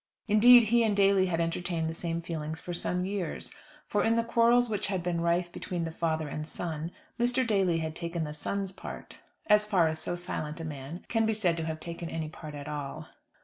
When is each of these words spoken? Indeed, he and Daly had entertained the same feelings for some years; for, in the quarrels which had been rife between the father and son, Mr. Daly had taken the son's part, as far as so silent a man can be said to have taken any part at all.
Indeed, 0.27 0.63
he 0.69 0.81
and 0.83 0.97
Daly 0.97 1.27
had 1.27 1.39
entertained 1.39 1.87
the 1.87 1.93
same 1.93 2.23
feelings 2.23 2.59
for 2.59 2.73
some 2.73 3.05
years; 3.05 3.53
for, 3.85 4.03
in 4.03 4.15
the 4.15 4.23
quarrels 4.23 4.67
which 4.67 4.87
had 4.87 5.03
been 5.03 5.21
rife 5.21 5.51
between 5.51 5.83
the 5.83 5.91
father 5.91 6.27
and 6.27 6.47
son, 6.47 6.91
Mr. 7.19 7.45
Daly 7.45 7.77
had 7.77 7.95
taken 7.95 8.23
the 8.23 8.33
son's 8.33 8.71
part, 8.71 9.19
as 9.45 9.63
far 9.67 9.87
as 9.87 9.99
so 9.99 10.15
silent 10.15 10.59
a 10.59 10.65
man 10.65 11.05
can 11.07 11.27
be 11.27 11.35
said 11.35 11.55
to 11.57 11.65
have 11.65 11.79
taken 11.79 12.09
any 12.09 12.29
part 12.29 12.55
at 12.55 12.67
all. 12.67 13.09